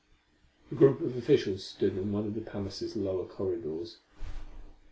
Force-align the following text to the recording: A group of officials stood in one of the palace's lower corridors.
A 0.71 0.73
group 0.73 0.99
of 1.01 1.15
officials 1.15 1.63
stood 1.63 1.95
in 1.95 2.11
one 2.11 2.25
of 2.25 2.33
the 2.33 2.41
palace's 2.41 2.95
lower 2.95 3.23
corridors. 3.27 3.97